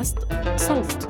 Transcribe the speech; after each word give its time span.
بودكاست 0.00 0.18
صوت. 0.56 1.08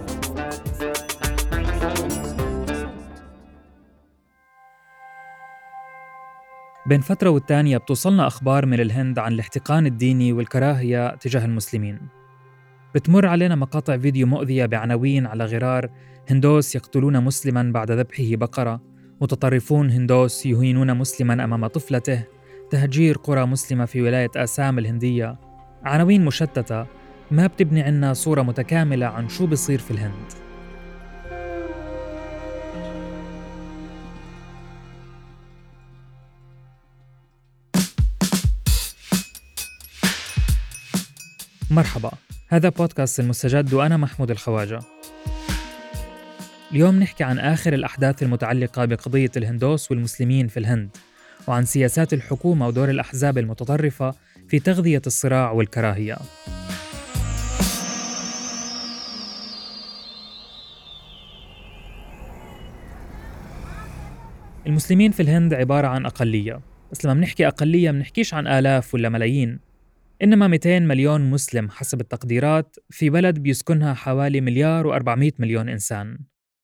بين 6.86 7.00
فترة 7.00 7.30
والتانية 7.30 7.76
بتوصلنا 7.78 8.26
أخبار 8.26 8.66
من 8.66 8.80
الهند 8.80 9.18
عن 9.18 9.32
الاحتقان 9.32 9.86
الديني 9.86 10.32
والكراهية 10.32 11.14
تجاه 11.14 11.44
المسلمين. 11.44 12.00
بتمر 12.94 13.26
علينا 13.26 13.54
مقاطع 13.54 13.98
فيديو 13.98 14.26
مؤذية 14.26 14.66
بعناوين 14.66 15.26
على 15.26 15.44
غرار 15.44 15.90
هندوس 16.30 16.74
يقتلون 16.74 17.24
مسلما 17.24 17.72
بعد 17.72 17.90
ذبحه 17.90 18.36
بقرة 18.36 18.80
متطرفون 19.20 19.90
هندوس 19.90 20.46
يهينون 20.46 20.96
مسلما 20.96 21.44
أمام 21.44 21.66
طفلته 21.66 22.24
تهجير 22.70 23.16
قرى 23.16 23.46
مسلمة 23.46 23.84
في 23.84 24.02
ولاية 24.02 24.30
آسام 24.36 24.78
الهندية. 24.78 25.38
عناوين 25.84 26.24
مشتتة 26.24 26.99
ما 27.30 27.46
بتبني 27.46 27.82
عنا 27.82 28.14
صورة 28.14 28.42
متكاملة 28.42 29.06
عن 29.06 29.28
شو 29.28 29.46
بصير 29.46 29.78
في 29.78 29.90
الهند. 29.90 30.32
مرحبا 41.70 42.10
هذا 42.48 42.68
بودكاست 42.68 43.20
المستجد 43.20 43.74
وأنا 43.74 43.96
محمود 43.96 44.30
الخواجة. 44.30 44.80
اليوم 46.72 46.98
نحكي 47.00 47.24
عن 47.24 47.38
آخر 47.38 47.72
الأحداث 47.72 48.22
المتعلقة 48.22 48.84
بقضية 48.84 49.30
الهندوس 49.36 49.90
والمسلمين 49.90 50.48
في 50.48 50.56
الهند 50.56 50.96
وعن 51.46 51.64
سياسات 51.64 52.12
الحكومة 52.12 52.66
ودور 52.66 52.90
الأحزاب 52.90 53.38
المتطرفة 53.38 54.14
في 54.48 54.58
تغذية 54.58 55.02
الصراع 55.06 55.50
والكراهية. 55.50 56.16
المسلمين 64.70 65.10
في 65.10 65.22
الهند 65.22 65.54
عبارة 65.54 65.86
عن 65.86 66.06
أقلية. 66.06 66.60
بس 66.92 67.04
لما 67.04 67.14
بنحكي 67.14 67.46
أقلية 67.46 67.90
بنحكيش 67.90 68.34
عن 68.34 68.46
آلاف 68.46 68.94
ولا 68.94 69.08
ملايين. 69.08 69.60
إنما 70.22 70.48
200 70.48 70.78
مليون 70.78 71.30
مسلم 71.30 71.70
حسب 71.70 72.00
التقديرات 72.00 72.76
في 72.90 73.10
بلد 73.10 73.38
بيسكنها 73.38 73.94
حوالي 73.94 74.40
مليار 74.40 75.00
و400 75.00 75.32
مليون 75.38 75.68
إنسان. 75.68 76.18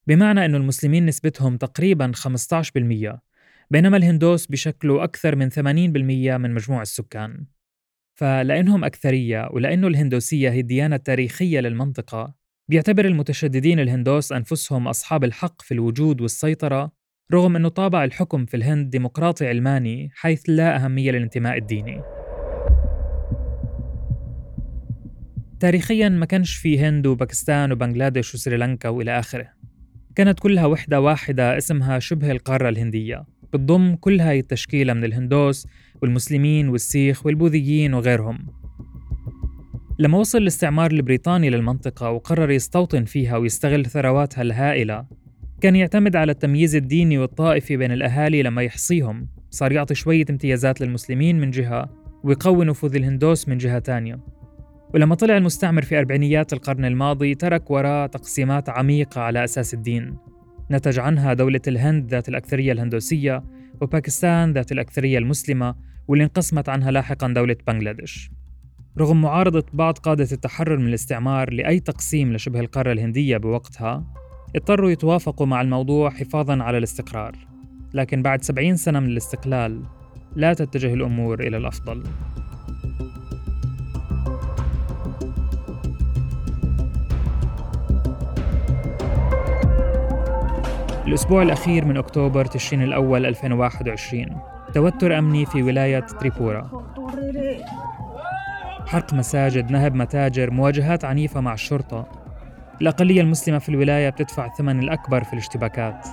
بمعنى 0.06 0.44
أن 0.44 0.54
المسلمين 0.54 1.06
نسبتهم 1.06 1.56
تقريبا 1.56 2.12
15% 2.12 3.20
بينما 3.70 3.96
الهندوس 3.96 4.46
بيشكلوا 4.46 5.04
أكثر 5.04 5.36
من 5.36 5.50
80% 5.50 6.36
من 6.36 6.54
مجموع 6.54 6.82
السكان. 6.82 7.46
فلأنهم 8.14 8.84
أكثرية 8.84 9.48
ولأنه 9.52 9.86
الهندوسية 9.86 10.50
هي 10.50 10.60
الديانة 10.60 10.96
التاريخية 10.96 11.60
للمنطقة 11.60 12.34
بيعتبر 12.68 13.04
المتشددين 13.04 13.80
الهندوس 13.80 14.32
أنفسهم 14.32 14.88
أصحاب 14.88 15.24
الحق 15.24 15.62
في 15.62 15.74
الوجود 15.74 16.20
والسيطرة 16.20 16.95
رغم 17.32 17.56
أنه 17.56 17.68
طابع 17.68 18.04
الحكم 18.04 18.44
في 18.46 18.56
الهند 18.56 18.90
ديمقراطي 18.90 19.46
علماني 19.48 20.10
حيث 20.14 20.42
لا 20.48 20.76
أهمية 20.76 21.10
للانتماء 21.10 21.58
الديني. 21.58 22.02
تاريخيا 25.60 26.08
ما 26.08 26.26
كانش 26.26 26.54
في 26.54 26.78
هند 26.78 27.06
وباكستان 27.06 27.72
وبنغلاديش 27.72 28.34
وسريلانكا 28.34 28.88
وإلى 28.88 29.18
آخره. 29.18 29.48
كانت 30.14 30.40
كلها 30.40 30.66
وحدة 30.66 31.00
واحدة 31.00 31.56
اسمها 31.56 31.98
شبه 31.98 32.30
القارة 32.30 32.68
الهندية. 32.68 33.24
بتضم 33.52 33.94
كل 33.94 34.20
هاي 34.20 34.38
التشكيلة 34.38 34.92
من 34.92 35.04
الهندوس 35.04 35.66
والمسلمين 36.02 36.68
والسيخ 36.68 37.26
والبوذيين 37.26 37.94
وغيرهم. 37.94 38.46
لما 39.98 40.18
وصل 40.18 40.38
الاستعمار 40.38 40.90
البريطاني 40.90 41.50
للمنطقة 41.50 42.10
وقرر 42.10 42.50
يستوطن 42.50 43.04
فيها 43.04 43.36
ويستغل 43.36 43.86
ثرواتها 43.86 44.42
الهائلة 44.42 45.15
كان 45.60 45.76
يعتمد 45.76 46.16
على 46.16 46.32
التمييز 46.32 46.76
الديني 46.76 47.18
والطائفي 47.18 47.76
بين 47.76 47.92
الأهالي 47.92 48.42
لما 48.42 48.62
يحصيهم. 48.62 49.28
صار 49.50 49.72
يعطي 49.72 49.94
شوية 49.94 50.24
امتيازات 50.30 50.80
للمسلمين 50.80 51.40
من 51.40 51.50
جهة 51.50 51.88
ويقوي 52.24 52.64
نفوذ 52.64 52.96
الهندوس 52.96 53.48
من 53.48 53.58
جهة 53.58 53.78
تانية. 53.78 54.20
ولما 54.94 55.14
طلع 55.14 55.36
المستعمر 55.36 55.82
في 55.82 55.98
أربعينيات 55.98 56.52
القرن 56.52 56.84
الماضي 56.84 57.34
ترك 57.34 57.70
وراء 57.70 58.06
تقسيمات 58.06 58.68
عميقة 58.68 59.20
على 59.20 59.44
أساس 59.44 59.74
الدين. 59.74 60.16
نتج 60.70 60.98
عنها 60.98 61.34
دولة 61.34 61.60
الهند 61.68 62.10
ذات 62.10 62.28
الأكثرية 62.28 62.72
الهندوسية 62.72 63.44
وباكستان 63.80 64.52
ذات 64.52 64.72
الأكثرية 64.72 65.18
المسلمة 65.18 65.74
واللي 66.08 66.24
انقسمت 66.24 66.68
عنها 66.68 66.90
لاحقا 66.90 67.28
دولة 67.28 67.56
بنغلاديش. 67.66 68.30
رغم 68.98 69.20
معارضة 69.20 69.64
بعض 69.72 69.98
قادة 69.98 70.28
التحرر 70.32 70.76
من 70.76 70.88
الاستعمار 70.88 71.52
لأي 71.52 71.80
تقسيم 71.80 72.32
لشبه 72.32 72.60
القارة 72.60 72.92
الهندية 72.92 73.36
بوقتها 73.36 74.06
اضطروا 74.56 74.90
يتوافقوا 74.90 75.46
مع 75.46 75.60
الموضوع 75.60 76.10
حفاظا 76.10 76.62
على 76.62 76.78
الاستقرار. 76.78 77.36
لكن 77.94 78.22
بعد 78.22 78.42
سبعين 78.42 78.76
سنة 78.76 79.00
من 79.00 79.08
الاستقلال 79.08 79.82
لا 80.36 80.54
تتجه 80.54 80.94
الأمور 80.94 81.40
إلى 81.40 81.56
الأفضل. 81.56 82.02
الأسبوع 91.06 91.42
الأخير 91.42 91.84
من 91.84 91.96
أكتوبر 91.96 92.44
تشرين 92.44 92.82
الأول 92.82 93.26
2021 93.26 94.26
توتر 94.74 95.18
أمني 95.18 95.46
في 95.46 95.62
ولاية 95.62 96.00
تريبورا. 96.00 96.70
حرق 98.86 99.14
مساجد 99.14 99.70
نهب 99.70 99.94
متاجر 99.94 100.50
مواجهات 100.50 101.04
عنيفة 101.04 101.40
مع 101.40 101.54
الشرطة. 101.54 102.25
الأقلية 102.80 103.20
المسلمة 103.20 103.58
في 103.58 103.68
الولاية 103.68 104.10
بتدفع 104.10 104.46
الثمن 104.46 104.80
الأكبر 104.80 105.24
في 105.24 105.32
الاشتباكات. 105.32 106.06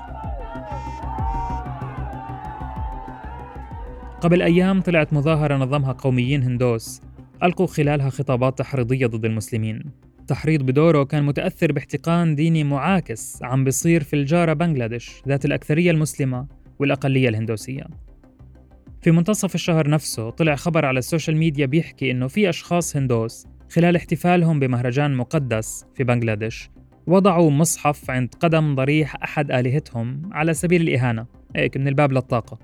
قبل 4.22 4.42
أيام 4.42 4.82
طلعت 4.82 5.14
مظاهرة 5.14 5.56
نظمها 5.58 5.92
قوميين 5.92 6.44
هندوس 6.44 7.02
ألقوا 7.44 7.68
خلالها 7.68 8.10
خطابات 8.10 8.58
تحريضية 8.60 9.08
ضد 9.08 9.26
المسلمين. 9.26 9.84
التحريض 10.20 10.64
بدوره 10.64 11.04
كان 11.04 11.24
متأثر 11.24 11.72
باحتقان 11.72 12.36
ديني 12.36 12.64
معاكس 12.64 13.44
عم 13.44 13.64
بيصير 13.64 14.04
في 14.04 14.16
الجارة 14.16 14.54
بنغلاديش 14.54 15.22
ذات 15.28 15.46
الأكثرية 15.46 15.92
المسلمة 15.92 16.48
والأقلية 16.80 17.30
الهندوسية. 17.30 17.84
في 19.02 19.12
منتصف 19.12 19.56
الشهر 19.56 19.90
نفسه 19.90 20.30
طلع 20.30 20.56
خبر 20.56 20.86
على 20.86 21.00
السوشيال 21.00 21.38
ميديا 21.38 21.66
بيحكي 21.66 22.12
إنه 22.12 22.28
في 22.28 22.50
أشخاص 22.50 22.98
هندوس 22.98 23.48
خلال 23.70 23.96
احتفالهم 23.96 24.60
بمهرجان 24.60 25.16
مقدس 25.16 25.86
في 25.96 26.04
بنغلاديش 26.04 26.70
وضعوا 27.08 27.52
مصحف 27.52 28.10
عند 28.10 28.36
قدم 28.40 28.76
ضريح 28.76 29.24
أحد 29.24 29.52
آلهتهم 29.52 30.22
على 30.32 30.54
سبيل 30.54 30.82
الإهانة. 30.82 31.26
هيك 31.56 31.78
من 31.78 31.88
الباب 31.88 32.12
للطاقة. 32.12 32.60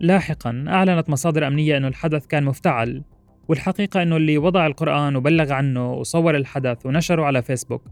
لاحقا 0.00 0.64
أعلنت 0.68 1.10
مصادر 1.10 1.46
أمنية 1.46 1.76
أنه 1.76 1.88
الحدث 1.88 2.26
كان 2.26 2.44
مفتعل 2.44 3.02
والحقيقة 3.48 4.02
أنه 4.02 4.16
اللي 4.16 4.38
وضع 4.38 4.66
القرآن 4.66 5.16
وبلغ 5.16 5.52
عنه 5.52 5.92
وصور 5.92 6.36
الحدث 6.36 6.86
ونشره 6.86 7.24
على 7.24 7.42
فيسبوك. 7.42 7.82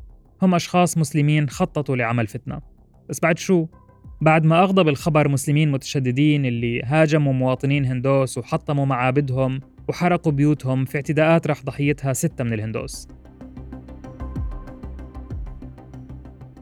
هم 0.43 0.55
أشخاص 0.55 0.99
مسلمين 0.99 1.49
خططوا 1.49 1.97
لعمل 1.97 2.27
فتنة. 2.27 2.61
بس 3.09 3.21
بعد 3.21 3.39
شو؟ 3.39 3.67
بعد 4.21 4.45
ما 4.45 4.62
أغضب 4.62 4.89
الخبر 4.89 5.29
مسلمين 5.29 5.71
متشددين 5.71 6.47
اللي 6.47 6.83
هاجموا 6.83 7.33
مواطنين 7.33 7.85
هندوس 7.85 8.39
وحطموا 8.39 8.87
معابدهم 8.87 9.61
وحرقوا 9.89 10.33
بيوتهم 10.33 10.85
في 10.85 10.97
اعتداءات 10.97 11.47
راح 11.47 11.63
ضحيتها 11.65 12.13
ستة 12.13 12.45
من 12.45 12.53
الهندوس. 12.53 13.09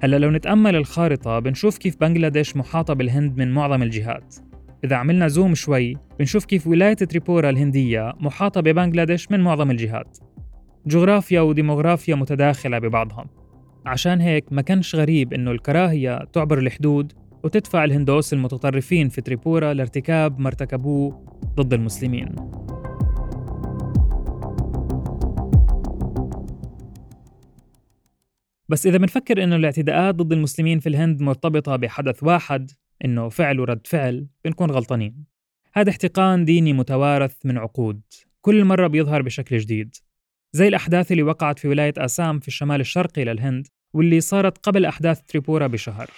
هلا 0.02 0.16
لو 0.16 0.30
نتأمل 0.30 0.76
الخارطة 0.76 1.38
بنشوف 1.38 1.78
كيف 1.78 1.96
بنغلاديش 2.00 2.56
محاطة 2.56 2.94
بالهند 2.94 3.38
من 3.38 3.52
معظم 3.52 3.82
الجهات. 3.82 4.34
إذا 4.84 4.96
عملنا 4.96 5.28
زوم 5.28 5.54
شوي 5.54 5.96
بنشوف 6.18 6.44
كيف 6.44 6.66
ولاية 6.66 6.94
تريبورا 6.94 7.50
الهندية 7.50 8.12
محاطة 8.20 8.60
ببنغلاديش 8.60 9.30
من 9.30 9.40
معظم 9.40 9.70
الجهات. 9.70 10.18
جغرافيا 10.86 11.40
وديموغرافيا 11.40 12.14
متداخلة 12.14 12.78
ببعضها 12.78 13.26
عشان 13.86 14.20
هيك 14.20 14.52
ما 14.52 14.62
كانش 14.62 14.94
غريب 14.94 15.32
إنه 15.32 15.50
الكراهية 15.50 16.24
تعبر 16.32 16.58
الحدود 16.58 17.12
وتدفع 17.44 17.84
الهندوس 17.84 18.32
المتطرفين 18.32 19.08
في 19.08 19.20
تريبورا 19.20 19.74
لارتكاب 19.74 20.40
ما 20.40 20.48
ارتكبوه 20.48 21.24
ضد 21.56 21.74
المسلمين. 21.74 22.34
بس 28.68 28.86
إذا 28.86 28.98
بنفكر 28.98 29.44
إنه 29.44 29.56
الاعتداءات 29.56 30.14
ضد 30.14 30.32
المسلمين 30.32 30.80
في 30.80 30.88
الهند 30.88 31.22
مرتبطة 31.22 31.76
بحدث 31.76 32.22
واحد 32.22 32.70
إنه 33.04 33.28
فعل 33.28 33.60
ورد 33.60 33.86
فعل 33.86 34.26
بنكون 34.44 34.70
غلطانين. 34.70 35.24
هذا 35.74 35.90
احتقان 35.90 36.44
ديني 36.44 36.72
متوارث 36.72 37.36
من 37.44 37.58
عقود. 37.58 38.00
كل 38.40 38.64
مرة 38.64 38.86
بيظهر 38.86 39.22
بشكل 39.22 39.58
جديد. 39.58 39.94
زي 40.52 40.68
الأحداث 40.68 41.12
اللي 41.12 41.22
وقعت 41.22 41.58
في 41.58 41.68
ولاية 41.68 41.92
آسام 41.98 42.40
في 42.40 42.48
الشمال 42.48 42.80
الشرقي 42.80 43.24
للهند 43.24 43.66
واللي 43.92 44.20
صارت 44.20 44.58
قبل 44.58 44.84
أحداث 44.84 45.20
تريبورا 45.20 45.66
بشهر. 45.66 46.10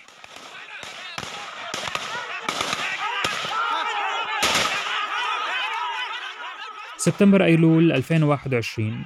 سبتمبر 6.96 7.44
أيلول 7.44 7.92
2021 7.92 9.04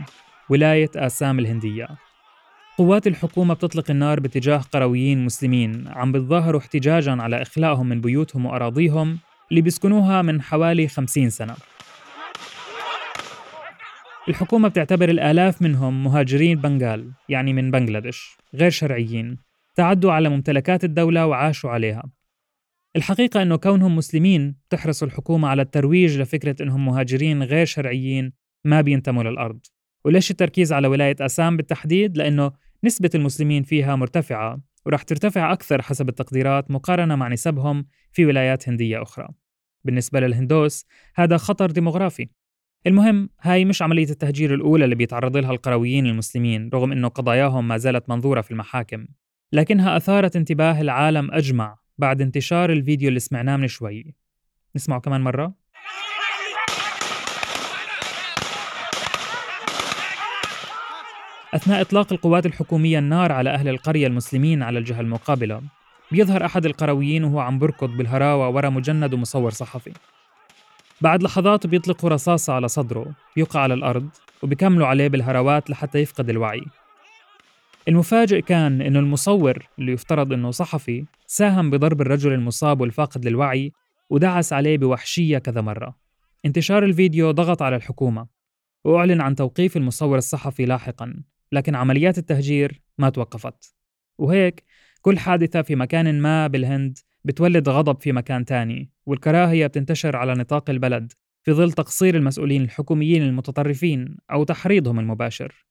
ولاية 0.51 0.91
آسام 0.97 1.39
الهندية. 1.39 1.89
قوات 2.81 3.07
الحكومة 3.07 3.55
بتطلق 3.55 3.91
النار 3.91 4.21
باتجاه 4.21 4.59
قرويين 4.59 5.25
مسلمين. 5.25 5.89
عم 5.89 6.13
بتظاهروا 6.13 6.61
احتجاجا 6.61 7.13
على 7.13 7.43
إخلائهم 7.43 7.89
من 7.89 8.01
بيوتهم 8.01 8.47
وأراضيهم 8.47 9.19
اللي 9.51 9.61
بيسكنوها 9.61 10.23
من 10.23 10.43
حوالي 10.43 10.89
50 10.89 11.31
سنة. 11.31 11.57
الحكومة 14.29 14.69
بتعتبر 14.69 15.09
الآلاف 15.09 15.63
منهم 15.63 16.05
مهاجرين 16.05 16.59
بنغال 16.59 17.11
يعني 17.29 17.53
من 17.53 17.71
بنغلاديش 17.71 18.37
غير 18.55 18.71
شرعيين. 18.71 19.39
تعدوا 19.77 20.13
على 20.13 20.29
ممتلكات 20.29 20.85
الدولة 20.85 21.27
وعاشوا 21.27 21.71
عليها. 21.71 22.03
الحقيقة 22.97 23.43
أنه 23.43 23.57
كونهم 23.57 23.97
مسلمين 23.97 24.57
تحرص 24.71 25.03
الحكومة 25.03 25.49
على 25.49 25.63
الترويج 25.63 26.21
لفكرة 26.21 26.63
أنهم 26.63 26.87
مهاجرين 26.87 27.43
غير 27.43 27.67
شرعيين 27.67 28.33
ما 28.65 28.81
بينتموا 28.81 29.23
للأرض. 29.23 29.61
وليش 30.05 30.31
التركيز 30.31 30.73
على 30.73 30.89
ولاية 30.89 31.17
أسام 31.21 31.57
بالتحديد؟ 31.57 32.17
لأنه 32.17 32.70
نسبة 32.85 33.11
المسلمين 33.15 33.63
فيها 33.63 33.97
مرتفعة 33.97 34.61
ورح 34.87 35.03
ترتفع 35.03 35.53
أكثر 35.53 35.83
حسب 35.83 36.09
التقديرات 36.09 36.71
مقارنة 36.71 37.17
مع 37.17 37.29
نسبهم 37.29 37.87
في 38.13 38.27
ولايات 38.27 38.69
هندية 38.69 39.03
أخرى. 39.03 39.29
بالنسبة 39.85 40.21
للهندوس 40.21 40.87
هذا 41.15 41.37
خطر 41.37 41.71
ديموغرافي. 41.71 42.29
المهم 42.87 43.31
هاي 43.41 43.65
مش 43.65 43.83
عملية 43.83 44.11
التهجير 44.11 44.55
الأولى 44.55 44.85
اللي 44.85 44.95
بيتعرض 44.95 45.37
لها 45.37 45.51
القرويين 45.51 46.07
المسلمين 46.07 46.71
رغم 46.75 46.93
أنه 46.93 47.09
قضاياهم 47.09 47.69
ما 47.69 47.77
زالت 47.77 48.09
منظورة 48.09 48.41
في 48.41 48.51
المحاكم. 48.51 49.07
لكنها 49.53 49.97
أثارت 49.97 50.37
انتباه 50.37 50.81
العالم 50.81 51.31
أجمع 51.31 51.79
بعد 51.99 52.21
انتشار 52.23 52.73
الفيديو 52.73 53.09
اللي 53.09 53.21
سمعناه 53.21 53.57
من 53.57 53.69
شوي. 53.69 54.15
نسمعه 54.77 55.01
كمان 55.01 55.21
مرة؟ 55.21 55.60
أثناء 61.55 61.81
إطلاق 61.81 62.13
القوات 62.13 62.47
الحكومية 62.47 62.99
النار 62.99 63.33
على 63.33 63.51
أهل 63.51 63.69
القرية 63.69 64.07
المسلمين 64.07 64.63
على 64.63 64.79
الجهة 64.79 65.01
المقابلة 65.01 65.63
بيظهر 66.13 66.45
أحد 66.45 66.67
القرويين 66.67 67.25
وهو 67.25 67.41
عم 67.41 67.59
بركض 67.59 67.91
بالهراوة 67.91 68.49
ورا 68.49 68.71
مجند 68.71 69.15
ومصور 69.15 69.51
صحفي. 69.51 69.93
بعد 71.01 71.23
لحظات 71.23 71.67
بيطلقوا 71.67 72.11
رصاصة 72.11 72.53
على 72.53 72.69
صدره 72.69 73.07
بيوقع 73.37 73.61
على 73.61 73.75
الأرض 73.75 74.09
وبيكملوا 74.43 74.87
عليه 74.87 75.09
بالهروات 75.09 75.71
لحتى 75.71 75.99
يفقد 75.99 76.31
الوعي. 76.31 76.63
المفاجئ 77.89 78.41
كان 78.41 78.83
إنه 78.83 78.99
المصور 78.99 79.67
اللي 79.79 79.93
يفترض 79.93 80.33
إنه 80.33 80.51
صحفي 80.51 81.05
ساهم 81.27 81.71
بضرب 81.71 82.01
الرجل 82.01 82.33
المصاب 82.33 82.81
والفاقد 82.81 83.25
للوعي 83.25 83.73
ودعس 84.11 84.53
عليه 84.53 84.79
بوحشية 84.79 85.39
كذا 85.39 85.61
مرة. 85.61 85.97
انتشار 86.45 86.85
الفيديو 86.85 87.31
ضغط 87.31 87.63
على 87.63 87.77
الحكومة 87.77 88.27
وأعلن 88.85 89.21
عن 89.21 89.35
توقيف 89.35 89.77
المصور 89.77 90.19
الصحفي 90.19 90.65
لاحقا. 90.65 91.15
لكن 91.53 91.75
عمليات 91.75 92.19
التهجير 92.19 92.83
ما 92.99 93.11
توقفت. 93.11 93.75
وهيك 94.19 94.65
كل 95.03 95.19
حادثة 95.19 95.63
في 95.63 95.77
مكان 95.77 96.21
ما 96.21 96.47
بالهند 96.47 96.99
بتولد 97.25 97.69
غضب 97.69 98.01
في 98.01 98.13
مكان 98.13 98.45
تاني 98.45 98.91
والكراهية 99.07 99.67
بتنتشر 99.67 100.17
على 100.17 100.35
نطاق 100.35 100.71
البلد 100.71 101.13
في 101.43 101.53
ظل 101.53 101.73
تقصير 101.73 102.17
المسؤولين 102.17 102.63
الحكوميين 102.63 103.23
المتطرفين 103.23 104.17
أو 104.33 104.45
تحريضهم 104.45 104.99
المباشر. 104.99 105.67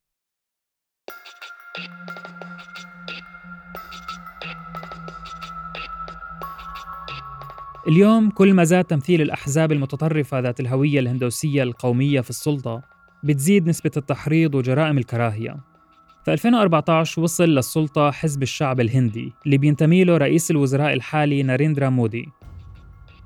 اليوم 7.87 8.29
كل 8.29 8.53
ما 8.53 8.63
زاد 8.63 8.85
تمثيل 8.85 9.21
الأحزاب 9.21 9.71
المتطرفة 9.71 10.39
ذات 10.39 10.59
الهوية 10.59 10.99
الهندوسية 10.99 11.63
القومية 11.63 12.21
في 12.21 12.29
السلطة 12.29 12.81
بتزيد 13.23 13.67
نسبة 13.67 13.91
التحريض 13.97 14.55
وجرائم 14.55 14.97
الكراهية. 14.97 15.68
في 16.29 16.33
2014 16.33 17.21
وصل 17.21 17.49
للسلطة 17.49 18.11
حزب 18.11 18.43
الشعب 18.43 18.79
الهندي 18.79 19.33
اللي 19.45 19.57
بينتمي 19.57 20.03
له 20.03 20.17
رئيس 20.17 20.51
الوزراء 20.51 20.93
الحالي 20.93 21.43
ناريندرا 21.43 21.89
مودي. 21.89 22.29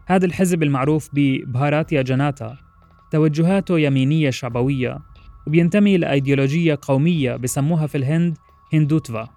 هذا 0.06 0.26
الحزب 0.26 0.64
المعروف 0.64 1.10
ببهاراتيا 1.14 2.02
جناتا 2.02 2.58
توجهاته 3.12 3.80
يمينية 3.80 4.30
شعبوية 4.30 5.00
وبينتمي 5.48 5.98
لأيديولوجية 5.98 6.80
قومية 6.82 7.36
بسموها 7.36 7.88
في 7.88 7.98
الهند 7.98 8.38
هندوتفا. 8.74 9.30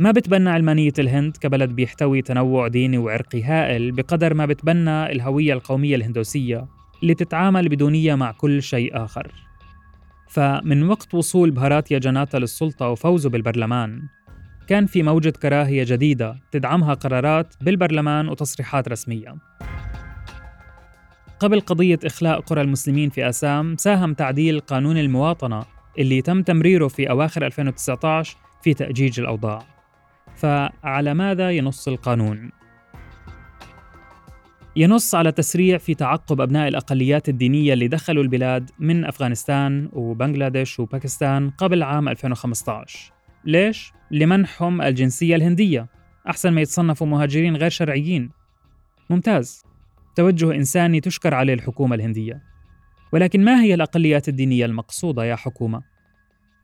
ما 0.00 0.10
بتبنى 0.10 0.50
علمانية 0.50 0.92
الهند 0.98 1.36
كبلد 1.36 1.70
بيحتوي 1.70 2.22
تنوع 2.22 2.68
ديني 2.68 2.98
وعرقي 2.98 3.42
هائل 3.42 3.92
بقدر 3.92 4.34
ما 4.34 4.46
بتبنى 4.46 5.12
الهوية 5.12 5.52
القومية 5.52 5.96
الهندوسية 5.96 6.66
اللي 7.02 7.14
تتعامل 7.14 7.68
بدونية 7.68 8.14
مع 8.14 8.32
كل 8.32 8.62
شيء 8.62 9.04
آخر. 9.04 9.47
فمن 10.28 10.88
وقت 10.88 11.14
وصول 11.14 11.50
بهاراتيا 11.50 11.98
جناتا 11.98 12.36
للسلطة 12.36 12.88
وفوزه 12.88 13.30
بالبرلمان. 13.30 14.02
كان 14.66 14.86
في 14.86 15.02
موجة 15.02 15.30
كراهية 15.30 15.84
جديدة 15.86 16.36
تدعمها 16.52 16.94
قرارات 16.94 17.54
بالبرلمان 17.60 18.28
وتصريحات 18.28 18.88
رسمية. 18.88 19.36
قبل 21.40 21.60
قضية 21.60 21.98
إخلاء 22.04 22.40
قرى 22.40 22.60
المسلمين 22.60 23.10
في 23.10 23.28
أسام 23.28 23.76
ساهم 23.76 24.14
تعديل 24.14 24.60
قانون 24.60 24.98
المواطنة 24.98 25.64
اللي 25.98 26.22
تم 26.22 26.42
تمريره 26.42 26.88
في 26.88 27.10
أواخر 27.10 27.46
2019 27.46 28.36
في 28.62 28.74
تأجيج 28.74 29.20
الأوضاع. 29.20 29.62
فعلى 30.36 31.14
ماذا 31.14 31.50
ينص 31.50 31.88
القانون؟ 31.88 32.57
ينص 34.78 35.14
على 35.14 35.32
تسريع 35.32 35.78
في 35.78 35.94
تعقب 35.94 36.40
أبناء 36.40 36.68
الأقليات 36.68 37.28
الدينية 37.28 37.72
اللي 37.72 37.88
دخلوا 37.88 38.22
البلاد 38.22 38.70
من 38.78 39.04
أفغانستان 39.04 39.88
وبنغلاديش 39.92 40.80
وباكستان 40.80 41.50
قبل 41.50 41.82
عام 41.82 42.08
2015 42.08 43.12
ليش؟ 43.44 43.92
لمنحهم 44.10 44.82
الجنسية 44.82 45.36
الهندية 45.36 45.86
أحسن 46.28 46.50
ما 46.50 46.60
يتصنفوا 46.60 47.06
مهاجرين 47.06 47.56
غير 47.56 47.70
شرعيين. 47.70 48.30
ممتاز. 49.10 49.62
توجه 50.16 50.54
إنساني 50.54 51.00
تشكر 51.00 51.34
عليه 51.34 51.54
الحكومة 51.54 51.94
الهندية. 51.94 52.42
ولكن 53.12 53.44
ما 53.44 53.62
هي 53.62 53.74
الأقليات 53.74 54.28
الدينية 54.28 54.66
المقصودة 54.66 55.24
يا 55.24 55.36
حكومة؟ 55.36 55.82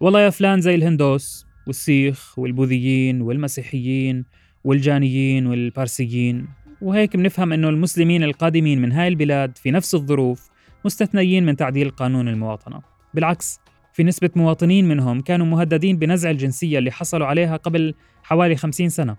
والله 0.01 0.21
يا 0.21 0.31
فلان 0.31 0.61
زي 0.61 0.75
الهندوس 0.75 1.47
والسيخ 1.67 2.39
والبوذيين 2.39 3.23
والمسيحيين 3.23 4.25
والجانيين 4.65 5.47
والبارسيين. 5.47 6.49
وهيك 6.81 7.17
بنفهم 7.17 7.53
أنه 7.53 7.69
المسلمين 7.69 8.23
القادمين 8.23 8.82
من 8.82 8.93
هاي 8.93 9.09
البلاد 9.09 9.59
في 9.59 9.71
نفس 9.71 9.94
الظروف 9.94 10.49
مستثنيين 10.85 11.47
من 11.47 11.56
تعديل 11.56 11.91
قانون 11.91 12.29
المواطنة. 12.29 12.81
بالعكس 13.15 13.60
في 13.93 14.05
نسبة 14.05 14.31
مواطنين 14.37 14.89
منهم 14.89 15.20
كانوا 15.20 15.46
مهددين 15.46 15.99
بنزع 15.99 16.31
الجنسية 16.31 16.79
اللي 16.79 16.91
حصلوا 16.91 17.27
عليها 17.27 17.56
قبل 17.56 17.94
حوالي 18.22 18.56
50 18.56 18.89
سنة. 18.89 19.17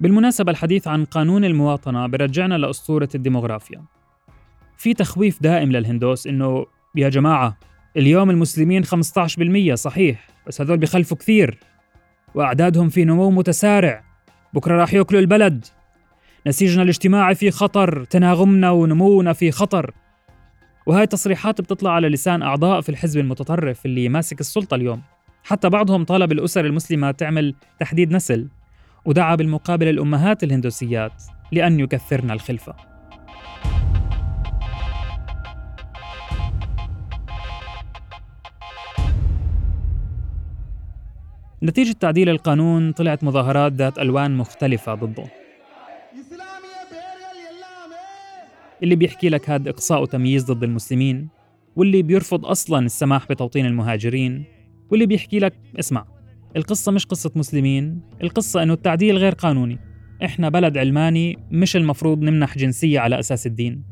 بالمناسبة 0.00 0.52
الحديث 0.52 0.88
عن 0.88 1.04
قانون 1.04 1.44
المواطنة 1.44 2.06
برجعنا 2.06 2.54
لأسطورة 2.54 3.08
الديموغرافيا. 3.14 3.84
في 4.76 4.94
تخويف 4.94 5.42
دائم 5.42 5.72
للهندوس 5.72 6.26
إنه 6.26 6.66
يا 6.96 7.08
جماعة 7.08 7.58
اليوم 7.96 8.30
المسلمين 8.30 8.84
15% 8.84 9.74
صحيح 9.74 10.28
بس 10.46 10.60
هذول 10.60 10.78
بخلفوا 10.78 11.16
كثير 11.16 11.58
وأعدادهم 12.34 12.88
في 12.88 13.04
نمو 13.04 13.30
متسارع 13.30 14.04
بكرة 14.54 14.76
راح 14.76 14.94
يأكلوا 14.94 15.20
البلد. 15.20 15.66
نسيجنا 16.46 16.82
الاجتماعي 16.82 17.34
في 17.34 17.50
خطر 17.50 18.04
تناغمنا 18.04 18.70
ونمونا 18.70 19.32
في 19.32 19.50
خطر. 19.50 19.94
وهاي 20.86 21.02
التصريحات 21.02 21.60
بتطلع 21.60 21.90
على 21.90 22.08
لسان 22.08 22.42
أعضاء 22.42 22.80
في 22.80 22.88
الحزب 22.88 23.20
المتطرف 23.20 23.86
اللي 23.86 24.08
ماسك 24.08 24.40
السلطة 24.40 24.74
اليوم. 24.74 25.02
حتى 25.44 25.68
بعضهم 25.68 26.04
طالب 26.04 26.32
الأسر 26.32 26.66
المسلمة 26.66 27.10
تعمل 27.10 27.54
تحديد 27.80 28.12
نسل 28.12 28.48
ودعا 29.04 29.34
بالمقابل 29.34 29.88
الأمهات 29.88 30.44
الهندوسيات 30.44 31.22
لأن 31.52 31.80
يكثرن 31.80 32.30
الخلفة. 32.30 32.74
نتيجة 41.62 41.92
تعديل 41.92 42.28
القانون 42.28 42.92
طلعت 42.92 43.24
مظاهرات 43.24 43.72
ذات 43.72 43.98
ألوان 43.98 44.36
مختلفة 44.36 44.94
ضده. 44.94 45.41
اللي 48.82 48.96
بيحكي 48.96 49.28
لك 49.28 49.50
هذا 49.50 49.70
إقصاء 49.70 50.02
وتمييز 50.02 50.44
ضد 50.44 50.64
المسلمين 50.64 51.28
واللي 51.76 52.02
بيرفض 52.02 52.46
أصلا 52.46 52.86
السماح 52.86 53.28
بتوطين 53.28 53.66
المهاجرين 53.66 54.44
واللي 54.90 55.06
بيحكي 55.06 55.38
لك 55.38 55.54
اسمع 55.78 56.06
القصة 56.56 56.92
مش 56.92 57.06
قصة 57.06 57.30
مسلمين 57.36 58.00
القصة 58.22 58.62
إنه 58.62 58.72
التعديل 58.72 59.16
غير 59.18 59.32
قانوني. 59.32 59.78
إحنا 60.24 60.48
بلد 60.48 60.78
علماني 60.78 61.38
مش 61.50 61.76
المفروض 61.76 62.22
نمنح 62.22 62.58
جنسية 62.58 63.00
على 63.00 63.18
أساس 63.18 63.46
الدين. 63.46 63.84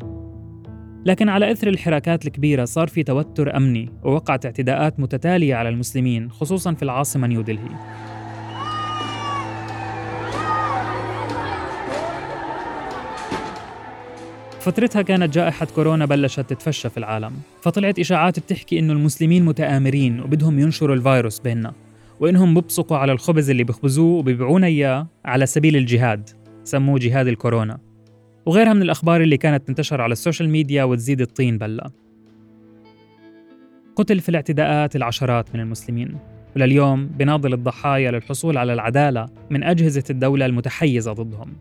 لكن 1.06 1.28
على 1.28 1.52
إثر 1.52 1.68
الحراكات 1.68 2.26
الكبيرة 2.26 2.64
صار 2.64 2.88
في 2.88 3.02
توتر 3.02 3.56
أمني 3.56 3.88
ووقعت 4.02 4.46
اعتداءات 4.46 5.00
متتالية 5.00 5.54
على 5.54 5.68
المسلمين 5.68 6.30
خصوصا 6.30 6.74
في 6.74 6.82
العاصمة 6.82 7.26
نيودلهي 7.26 7.68
فترتها 14.60 15.02
كانت 15.02 15.34
جائحة 15.34 15.66
كورونا 15.66 16.06
بلشت 16.06 16.40
تتفشى 16.40 16.90
في 16.90 16.96
العالم 16.96 17.32
فطلعت 17.60 17.98
إشاعات 17.98 18.38
بتحكي 18.38 18.78
إنه 18.78 18.92
المسلمين 18.92 19.44
متآمرين 19.44 20.20
وبدهم 20.20 20.58
ينشروا 20.58 20.96
الفيروس 20.96 21.40
بيننا 21.40 21.72
وإنهم 22.20 22.54
ببصقوا 22.54 22.96
على 22.96 23.12
الخبز 23.12 23.50
اللي 23.50 23.64
بيخبزوه 23.64 24.18
وبيبيعونا 24.18 24.66
إياه 24.66 25.06
على 25.24 25.46
سبيل 25.46 25.76
الجهاد 25.76 26.30
سموه 26.64 26.98
جهاد 26.98 27.28
الكورونا. 27.28 27.78
وغيرها 28.46 28.72
من 28.72 28.82
الأخبار 28.82 29.20
اللي 29.20 29.36
كانت 29.36 29.68
تنتشر 29.68 30.00
على 30.00 30.12
السوشيال 30.12 30.48
ميديا 30.48 30.84
وتزيد 30.84 31.20
الطين 31.20 31.58
بلة. 31.58 31.84
قتل 33.96 34.20
في 34.20 34.28
الاعتداءات 34.28 34.96
العشرات 34.96 35.54
من 35.54 35.60
المسلمين. 35.60 36.16
ولليوم 36.56 37.06
بناضل 37.06 37.52
الضحايا 37.52 38.10
للحصول 38.10 38.58
على 38.58 38.72
العدالة 38.72 39.26
من 39.50 39.62
أجهزة 39.62 40.04
الدولة 40.10 40.46
المتحيزة 40.46 41.12
ضدهم. 41.12 41.52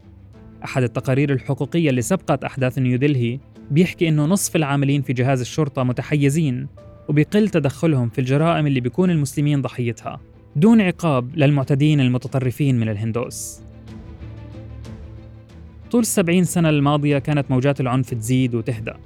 أحد 0.63 0.83
التقارير 0.83 1.33
الحقوقية 1.33 1.89
اللي 1.89 2.01
سبقت 2.01 2.43
أحداث 2.43 2.79
نيودلهي 2.79 3.39
بيحكي 3.71 4.09
إنه 4.09 4.25
نصف 4.25 4.55
العاملين 4.55 5.01
في 5.01 5.13
جهاز 5.13 5.41
الشرطة 5.41 5.83
متحيزين 5.83 6.67
وبيقل 7.09 7.49
تدخلهم 7.49 8.09
في 8.09 8.19
الجرائم 8.19 8.67
اللي 8.67 8.79
بيكون 8.79 9.09
المسلمين 9.09 9.61
ضحيتها 9.61 10.19
دون 10.55 10.81
عقاب 10.81 11.35
للمعتدين 11.35 11.99
المتطرفين 11.99 12.79
من 12.79 12.89
الهندوس. 12.89 13.61
طول 15.91 16.01
السبعين 16.01 16.43
سنة 16.43 16.69
الماضية 16.69 17.17
كانت 17.17 17.51
موجات 17.51 17.81
العنف 17.81 18.13
تزيد 18.13 18.55
وتهدأ. 18.55 18.97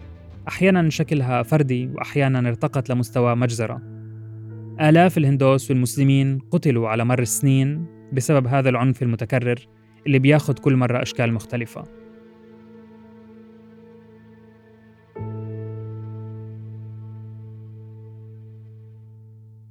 أحيانا 0.48 0.90
شكلها 0.90 1.44
فردي 1.44 1.88
وأحيانا 1.88 2.50
ارتقت 2.50 2.90
لمستوى 2.90 3.36
مجزرة. 3.36 3.82
آلاف 4.82 5.18
الهندوس 5.18 5.72
والمسلمين 5.72 6.40
قتلوا 6.52 6.90
على 6.90 7.06
مر 7.06 7.22
السنين 7.22 7.86
بسبب 8.14 8.48
هذا 8.48 8.70
العنف 8.70 9.04
المتكرر 9.04 9.68
اللي 10.08 10.20
بياخد 10.20 10.60
كل 10.60 10.76
مرة 10.76 11.02
أشكال 11.02 11.34
مختلفة. 11.34 11.84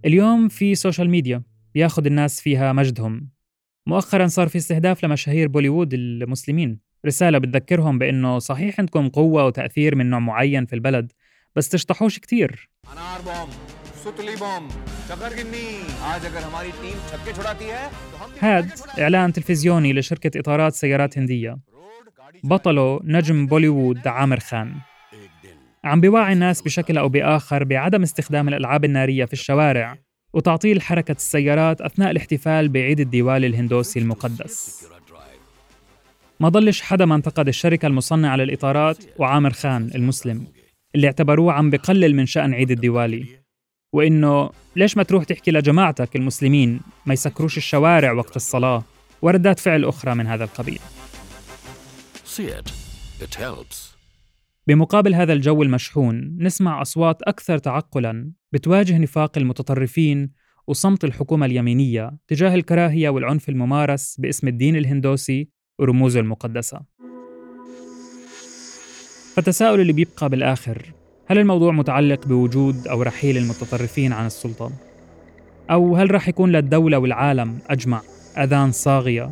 اليوم 0.04 0.48
في 0.48 0.74
social 0.74 1.10
media 1.10 1.42
بياخد 1.74 2.06
الناس 2.06 2.40
فيها 2.40 2.72
مجدهم. 2.72 3.28
مؤخرا 3.86 4.26
صار 4.26 4.48
في 4.48 4.58
استهداف 4.58 5.04
لمشاهير 5.04 5.48
بوليوود 5.48 5.94
المسلمين. 5.94 6.80
رسالة 7.06 7.38
بتذكرهم 7.38 7.98
بأنه 7.98 8.38
صحيح 8.38 8.80
عندكم 8.80 9.08
قوة 9.08 9.46
وتأثير 9.46 9.94
من 9.94 10.10
نوع 10.10 10.18
معين 10.18 10.66
في 10.66 10.72
البلد 10.72 11.12
بس 11.56 11.68
تشطحوش 11.68 12.18
كتير. 12.18 12.70
هاد 18.40 18.70
إعلان 18.98 19.32
تلفزيوني 19.32 19.92
لشركة 19.92 20.40
إطارات 20.40 20.74
سيارات 20.74 21.18
هندية 21.18 21.58
بطله 22.44 23.00
نجم 23.04 23.46
بوليوود 23.46 24.08
عامر 24.08 24.40
خان 24.40 24.74
عم 25.84 26.00
بيوعي 26.00 26.32
الناس 26.32 26.62
بشكل 26.62 26.98
أو 26.98 27.08
بآخر 27.08 27.64
بعدم 27.64 28.02
استخدام 28.02 28.48
الألعاب 28.48 28.84
النارية 28.84 29.24
في 29.24 29.32
الشوارع 29.32 29.96
وتعطيل 30.32 30.82
حركة 30.82 31.12
السيارات 31.12 31.80
أثناء 31.80 32.10
الاحتفال 32.10 32.68
بعيد 32.68 33.00
الديوالي 33.00 33.46
الهندوسي 33.46 33.98
المقدس 33.98 34.86
ما 36.40 36.48
ضلش 36.48 36.82
حدا 36.82 37.04
ما 37.04 37.14
انتقد 37.14 37.48
الشركة 37.48 37.86
المصنعة 37.86 38.36
للإطارات 38.36 39.04
وعامر 39.18 39.52
خان 39.52 39.90
المسلم 39.94 40.46
اللي 40.94 41.06
اعتبروه 41.06 41.52
عم 41.52 41.70
بقلل 41.70 42.14
من 42.16 42.26
شأن 42.26 42.54
عيد 42.54 42.70
الديوالي 42.70 43.41
وإنه 43.92 44.50
ليش 44.76 44.96
ما 44.96 45.02
تروح 45.02 45.24
تحكي 45.24 45.50
لجماعتك 45.50 46.16
المسلمين 46.16 46.80
ما 47.06 47.14
يسكروش 47.14 47.56
الشوارع 47.56 48.12
وقت 48.12 48.36
الصلاة؟ 48.36 48.84
وردات 49.22 49.58
فعل 49.58 49.84
أخرى 49.84 50.14
من 50.14 50.26
هذا 50.26 50.44
القبيل. 50.44 50.78
بمقابل 54.66 55.14
هذا 55.14 55.32
الجو 55.32 55.62
المشحون 55.62 56.36
نسمع 56.40 56.82
أصوات 56.82 57.22
أكثر 57.22 57.58
تعقلاً 57.58 58.32
بتواجه 58.52 58.98
نفاق 58.98 59.38
المتطرفين 59.38 60.30
وصمت 60.66 61.04
الحكومة 61.04 61.46
اليمينية 61.46 62.10
تجاه 62.28 62.54
الكراهية 62.54 63.08
والعنف 63.08 63.48
الممارس 63.48 64.16
باسم 64.18 64.48
الدين 64.48 64.76
الهندوسي 64.76 65.48
ورموزه 65.78 66.20
المقدسة. 66.20 66.80
فالتساؤل 69.34 69.80
اللي 69.80 69.92
بيبقى 69.92 70.28
بالآخر 70.28 70.92
هل 71.26 71.38
الموضوع 71.38 71.72
متعلق 71.72 72.26
بوجود 72.26 72.88
أو 72.88 73.02
رحيل 73.02 73.36
المتطرفين 73.36 74.12
عن 74.12 74.26
السلطة؟ 74.26 74.70
أو 75.70 75.96
هل 75.96 76.10
راح 76.10 76.28
يكون 76.28 76.52
للدولة 76.52 76.98
والعالم 76.98 77.58
أجمع 77.70 78.00
أذان 78.38 78.72
صاغية؟ 78.72 79.30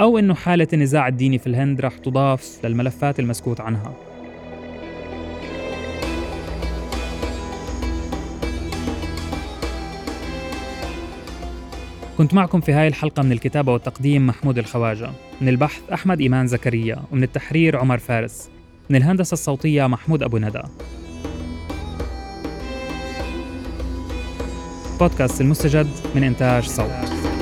أو 0.00 0.18
إنه 0.18 0.34
حالة 0.34 0.68
النزاع 0.72 1.08
الديني 1.08 1.38
في 1.38 1.46
الهند 1.46 1.80
راح 1.80 1.98
تضاف 1.98 2.60
للملفات 2.64 3.20
المسكوت 3.20 3.60
عنها؟ 3.60 3.92
كنت 12.18 12.34
معكم 12.34 12.60
في 12.60 12.72
هاي 12.72 12.88
الحلقة 12.88 13.22
من 13.22 13.32
الكتابة 13.32 13.72
والتقديم 13.72 14.26
محمود 14.26 14.58
الخواجة 14.58 15.10
من 15.40 15.48
البحث 15.48 15.90
أحمد 15.92 16.20
إيمان 16.20 16.46
زكريا 16.46 17.02
ومن 17.12 17.22
التحرير 17.22 17.76
عمر 17.76 17.98
فارس 17.98 18.55
من 18.90 18.96
الهندسة 18.96 19.32
الصوتية 19.32 19.86
محمود 19.86 20.22
أبو 20.22 20.38
ندى. 20.38 20.62
بودكاست 25.00 25.40
المستجد 25.40 25.88
من 26.14 26.24
إنتاج 26.24 26.64
صوت. 26.64 27.35